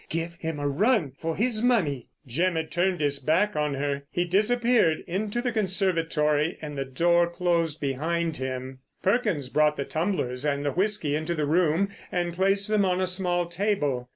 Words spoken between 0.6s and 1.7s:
run—for his